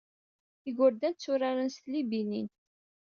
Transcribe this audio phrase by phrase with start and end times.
[0.69, 2.47] Igerdan tturaren s tlibinin.